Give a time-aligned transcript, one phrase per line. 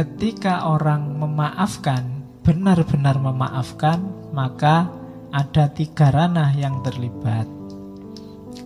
[0.00, 4.00] ketika orang memaafkan, benar-benar memaafkan,
[4.32, 4.88] maka
[5.28, 7.44] ada tiga ranah yang terlibat.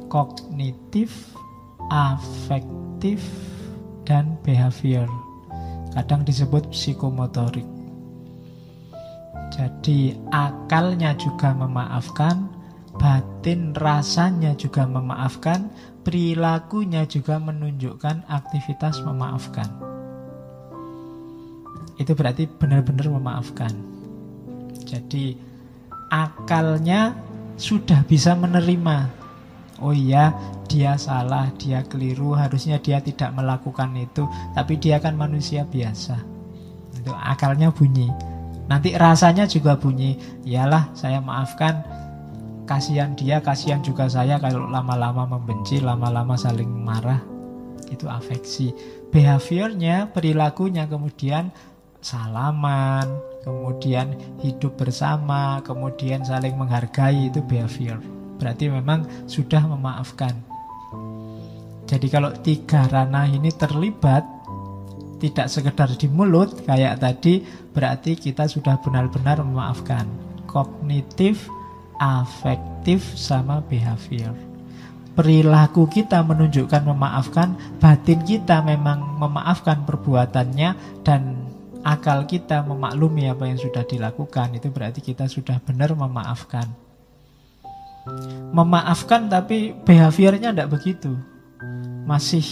[0.07, 1.35] Kognitif,
[1.91, 3.19] afektif,
[4.07, 5.11] dan behavior.
[5.91, 7.67] Kadang disebut psikomotorik.
[9.51, 12.47] Jadi akalnya juga memaafkan,
[12.95, 15.67] batin rasanya juga memaafkan,
[16.07, 19.84] perilakunya juga menunjukkan aktivitas memaafkan.
[22.01, 23.71] Itu berarti benar-benar memaafkan.
[24.85, 25.39] Jadi
[26.11, 27.15] akalnya
[27.55, 29.23] sudah bisa menerima.
[29.83, 30.31] Oh iya,
[30.71, 34.23] dia salah, dia keliru, harusnya dia tidak melakukan itu,
[34.55, 36.15] tapi dia kan manusia biasa.
[36.95, 38.07] Itu akalnya bunyi.
[38.71, 41.85] Nanti rasanya juga bunyi, iyalah saya maafkan,
[42.65, 47.21] kasihan dia, kasihan juga saya kalau lama-lama membenci, lama-lama saling marah.
[47.93, 48.73] Itu afeksi.
[49.13, 51.53] Behaviornya, perilakunya kemudian
[52.05, 53.09] salaman,
[53.41, 54.13] kemudian
[54.45, 57.97] hidup bersama, kemudian saling menghargai itu behavior.
[58.37, 60.37] Berarti memang sudah memaafkan.
[61.89, 64.25] Jadi kalau tiga ranah ini terlibat,
[65.25, 67.41] tidak sekedar di mulut kayak tadi
[67.73, 70.05] berarti kita sudah benar-benar memaafkan
[70.45, 71.49] kognitif
[71.97, 74.37] afektif sama behavior
[75.15, 81.44] perilaku kita menunjukkan memaafkan batin kita memang memaafkan perbuatannya dan
[81.85, 86.67] akal kita memaklumi apa yang sudah dilakukan itu berarti kita sudah benar memaafkan
[88.51, 91.13] memaafkan tapi behaviornya tidak begitu
[92.05, 92.45] masih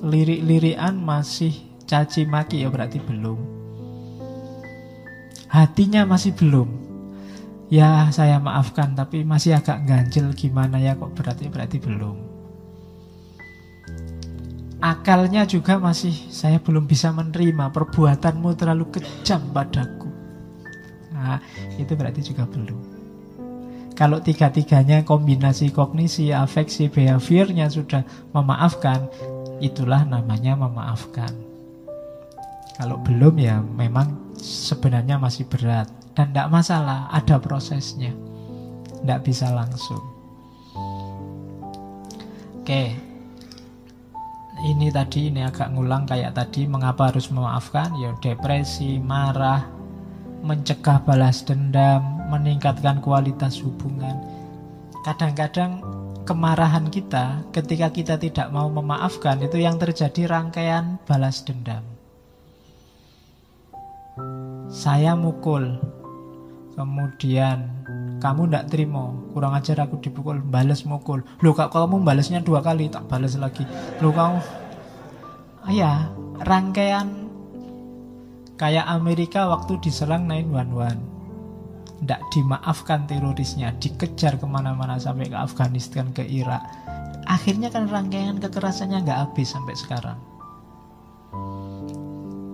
[0.00, 1.52] lirik-lirian masih
[1.90, 3.38] caci maki ya berarti belum.
[5.50, 6.70] Hatinya masih belum.
[7.66, 12.29] Ya saya maafkan tapi masih agak ganjel gimana ya kok berarti berarti belum.
[14.80, 20.08] Akalnya juga masih saya belum bisa menerima perbuatanmu terlalu kejam padaku.
[21.12, 21.36] Nah,
[21.76, 22.80] itu berarti juga belum.
[23.92, 28.00] Kalau tiga-tiganya kombinasi kognisi, afeksi, behaviornya sudah
[28.32, 29.04] memaafkan,
[29.60, 31.28] itulah namanya memaafkan.
[32.80, 38.16] Kalau belum ya memang sebenarnya masih berat dan tidak masalah, ada prosesnya.
[39.04, 40.00] Tidak bisa langsung.
[42.64, 43.09] Oke.
[44.90, 47.94] Tadi ini agak ngulang kayak tadi mengapa harus memaafkan?
[47.94, 49.62] Ya depresi, marah,
[50.42, 54.18] mencegah balas dendam, meningkatkan kualitas hubungan.
[55.06, 55.80] Kadang-kadang
[56.26, 61.86] kemarahan kita ketika kita tidak mau memaafkan itu yang terjadi rangkaian balas dendam.
[64.70, 65.78] Saya mukul.
[66.74, 67.66] Kemudian
[68.20, 71.24] kamu tidak terima, kurang ajar aku dipukul, balas mukul.
[71.40, 73.64] Loh kak kamu balasnya dua kali, tak balas lagi.
[74.00, 74.38] Loh kamu,
[75.68, 76.08] ya
[76.40, 77.28] rangkaian
[78.56, 86.24] kayak Amerika waktu diserang 911 tidak dimaafkan terorisnya, dikejar ke mana-mana sampai ke Afghanistan, ke
[86.24, 86.64] Irak.
[87.28, 90.18] Akhirnya kan rangkaian kekerasannya nggak habis sampai sekarang.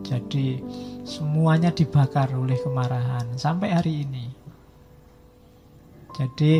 [0.02, 0.58] Jadi
[1.06, 4.26] Semuanya dibakar oleh kemarahan sampai hari ini.
[6.18, 6.58] Jadi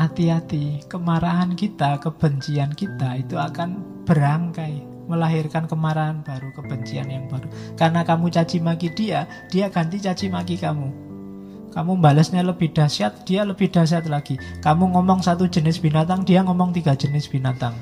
[0.00, 7.48] hati-hati, kemarahan kita, kebencian kita itu akan berangkai melahirkan kemarahan baru, kebencian yang baru.
[7.74, 11.08] Karena kamu caci maki dia, dia ganti caci maki kamu.
[11.72, 14.36] Kamu balasnya lebih dahsyat, dia lebih dahsyat lagi.
[14.60, 17.72] Kamu ngomong satu jenis binatang, dia ngomong tiga jenis binatang.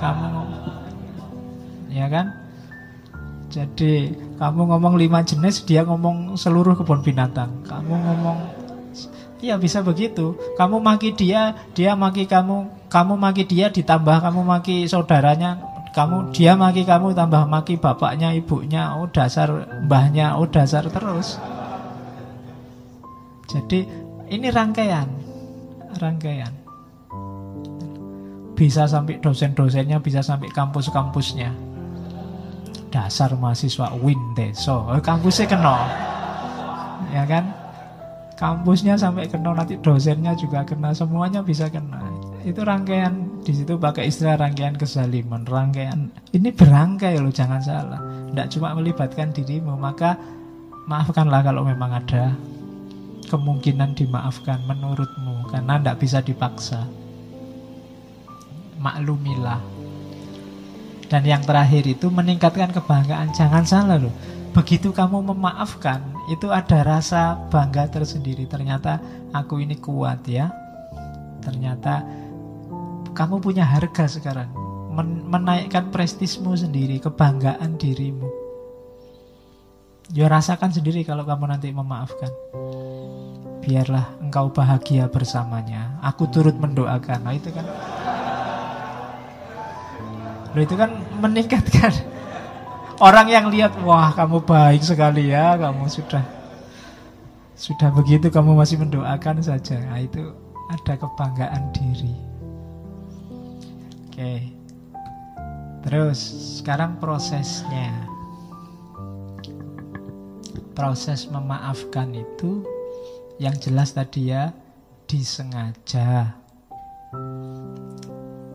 [0.00, 0.44] Kamu,
[1.92, 2.32] ya kan?
[3.52, 4.10] Jadi
[4.40, 7.62] kamu ngomong lima jenis, dia ngomong seluruh kebun binatang.
[7.64, 8.38] Kamu ngomong,
[9.40, 10.34] ya bisa begitu.
[10.58, 12.88] Kamu maki dia, dia maki kamu.
[12.90, 15.73] Kamu maki dia, ditambah kamu maki saudaranya.
[15.94, 18.98] Kamu dia maki kamu, tambah maki bapaknya, ibunya.
[18.98, 19.46] Oh dasar
[19.86, 21.38] mbahnya, oh dasar terus.
[23.46, 23.86] Jadi
[24.34, 25.06] ini rangkaian,
[26.02, 26.50] rangkaian.
[28.58, 31.74] Bisa sampai dosen-dosennya, bisa sampai kampus-kampusnya
[32.94, 35.76] dasar mahasiswa win deso oh, kampusnya kena
[37.10, 37.50] ya kan
[38.38, 41.98] kampusnya sampai kena nanti dosennya juga kena semuanya bisa kena
[42.46, 48.00] itu rangkaian di situ pakai istilah rangkaian kesaliman rangkaian ini berangkai loh jangan salah
[48.32, 50.16] tidak cuma melibatkan dirimu maka
[50.88, 52.32] maafkanlah kalau memang ada
[53.28, 56.88] kemungkinan dimaafkan menurutmu karena tidak bisa dipaksa
[58.80, 59.74] maklumilah
[61.14, 63.30] dan yang terakhir itu meningkatkan kebanggaan.
[63.36, 64.10] Jangan salah loh.
[64.50, 68.50] Begitu kamu memaafkan, itu ada rasa bangga tersendiri.
[68.50, 68.98] Ternyata
[69.34, 70.50] aku ini kuat ya.
[71.38, 72.02] Ternyata
[73.14, 74.50] kamu punya harga sekarang.
[74.90, 78.26] Men menaikkan prestismu sendiri, kebanggaan dirimu.
[80.12, 82.28] Ya rasakan sendiri kalau kamu nanti memaafkan.
[83.64, 85.96] Biarlah engkau bahagia bersamanya.
[86.04, 87.24] Aku turut mendoakan.
[87.24, 87.64] Nah itu kan
[90.54, 91.90] Loh itu kan meningkatkan
[93.02, 96.22] Orang yang lihat Wah kamu baik sekali ya Kamu sudah
[97.58, 100.30] Sudah begitu kamu masih mendoakan saja Nah itu
[100.70, 102.33] ada kebanggaan diri
[104.14, 104.46] Oke
[105.82, 106.22] Terus
[106.62, 108.06] sekarang prosesnya
[110.70, 112.62] proses memaafkan itu
[113.42, 114.54] yang jelas tadi ya
[115.10, 116.38] disengaja.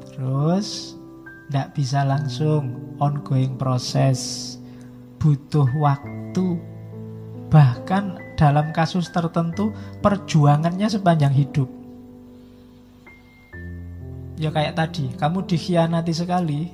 [0.07, 0.95] Terus
[1.51, 4.55] tidak bisa langsung ongoing proses,
[5.19, 6.55] butuh waktu.
[7.51, 11.78] Bahkan dalam kasus tertentu perjuangannya sepanjang hidup.
[14.39, 16.71] Ya kayak tadi, kamu dikhianati sekali,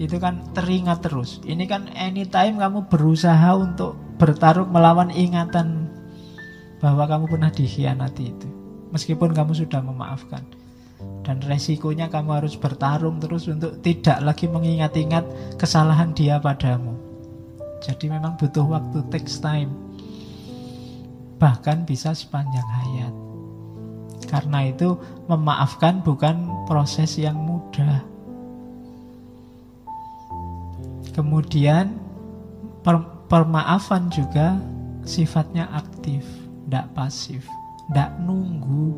[0.00, 1.40] itu kan teringat terus.
[1.44, 5.88] Ini kan anytime kamu berusaha untuk bertarung melawan ingatan
[6.80, 8.48] bahwa kamu pernah dikhianati itu.
[8.92, 10.44] Meskipun kamu sudah memaafkan.
[11.26, 15.26] Dan resikonya kamu harus bertarung terus untuk tidak lagi mengingat-ingat
[15.60, 16.96] kesalahan dia padamu.
[17.84, 19.68] Jadi memang butuh waktu, takes time.
[21.36, 23.25] Bahkan bisa sepanjang hayat.
[24.26, 24.98] Karena itu
[25.30, 28.02] memaafkan bukan proses yang mudah.
[31.14, 31.96] Kemudian
[33.30, 34.60] permaafan juga
[35.06, 36.26] sifatnya aktif,
[36.66, 37.46] tidak pasif,
[37.88, 38.92] tidak nunggu.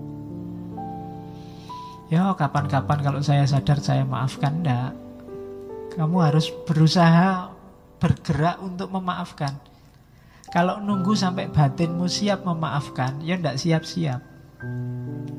[2.09, 4.97] Ya kapan-kapan kalau saya sadar saya maafkan, tidak.
[5.93, 7.53] Kamu harus berusaha
[8.01, 9.53] bergerak untuk memaafkan.
[10.49, 14.21] Kalau nunggu sampai batinmu siap memaafkan, ya tidak siap-siap.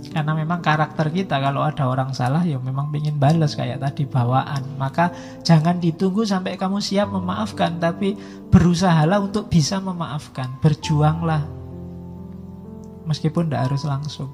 [0.10, 4.64] Karena memang karakter kita kalau ada orang salah ya memang ingin balas kayak tadi bawaan.
[4.80, 5.12] Maka
[5.44, 8.16] jangan ditunggu sampai kamu siap memaafkan, tapi
[8.48, 10.56] berusahalah untuk bisa memaafkan.
[10.64, 11.44] Berjuanglah.
[13.12, 14.32] Meskipun tidak harus langsung.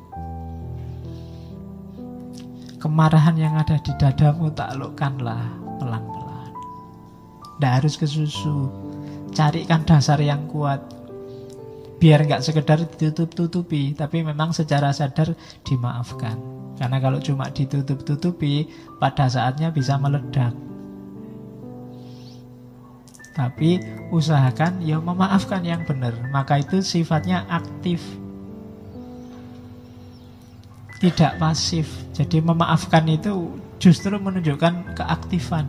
[2.78, 5.42] Kemarahan yang ada di dadamu taklukkanlah
[5.82, 6.54] pelan-pelan.
[7.58, 8.70] Tidak harus ke susu.
[9.34, 10.80] Carikan dasar yang kuat
[12.06, 15.34] biar nggak sekedar ditutup-tutupi, tapi memang secara sadar
[15.66, 16.38] dimaafkan.
[16.78, 18.70] Karena kalau cuma ditutup-tutupi,
[19.02, 20.54] pada saatnya bisa meledak.
[23.34, 23.82] Tapi
[24.14, 26.14] usahakan ya memaafkan yang benar.
[26.30, 28.06] Maka itu sifatnya aktif.
[31.02, 31.90] Tidak pasif.
[32.14, 35.66] Jadi memaafkan itu justru menunjukkan keaktifan.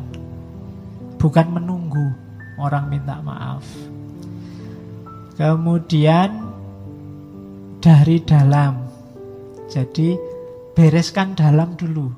[1.17, 2.13] Bukan menunggu
[2.61, 3.65] orang minta maaf.
[5.37, 6.49] Kemudian
[7.85, 8.89] dari dalam.
[9.69, 10.17] Jadi
[10.73, 12.09] bereskan dalam dulu.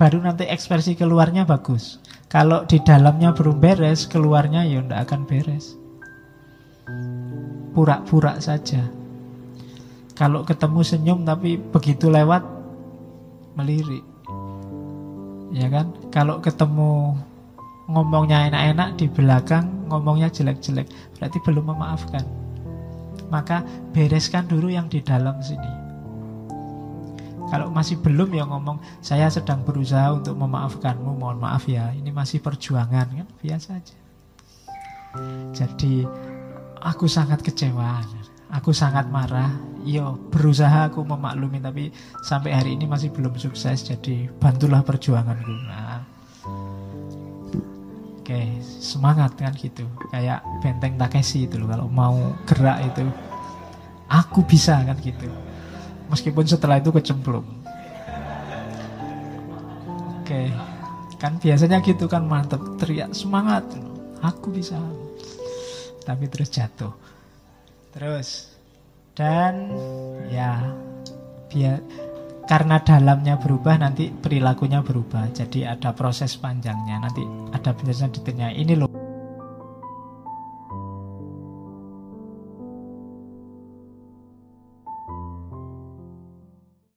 [0.00, 2.00] Baru nanti ekspresi keluarnya bagus.
[2.32, 5.76] Kalau di dalamnya belum beres, keluarnya ya tidak akan beres.
[7.76, 8.88] Pura-pura saja.
[10.16, 12.40] Kalau ketemu senyum tapi begitu lewat
[13.52, 14.04] melirik.
[15.52, 15.92] Ya kan?
[16.08, 17.20] Kalau ketemu
[17.92, 20.88] ngomongnya enak-enak di belakang ngomongnya jelek-jelek,
[21.20, 22.41] berarti belum memaafkan
[23.32, 23.64] maka
[23.96, 25.72] bereskan dulu yang di dalam sini.
[27.48, 32.40] Kalau masih belum ya ngomong, saya sedang berusaha untuk memaafkanmu, mohon maaf ya, ini masih
[32.40, 33.96] perjuangan kan, biasa aja.
[35.52, 36.08] Jadi
[36.80, 38.00] aku sangat kecewa,
[38.48, 39.52] aku sangat marah,
[39.84, 41.92] yo berusaha aku memaklumi tapi
[42.24, 45.52] sampai hari ini masih belum sukses, jadi bantulah perjuanganku.
[45.68, 45.91] Nah,
[48.22, 49.82] Oke, semangat kan gitu.
[50.14, 53.02] Kayak benteng Takeshi itu loh kalau mau gerak itu.
[54.06, 55.26] Aku bisa kan gitu.
[56.06, 57.42] Meskipun setelah itu kecemplung.
[60.22, 60.54] Oke.
[61.18, 63.66] Kan biasanya gitu kan mantep teriak semangat.
[64.22, 64.78] Aku bisa.
[66.06, 66.94] Tapi terus jatuh.
[67.90, 68.54] Terus
[69.18, 69.66] dan
[70.30, 70.62] ya
[71.50, 71.82] biar
[72.52, 75.32] karena dalamnya berubah nanti perilakunya berubah.
[75.32, 77.00] Jadi ada proses panjangnya.
[77.00, 78.52] Nanti ada penjelasan detailnya.
[78.52, 78.91] Ini loh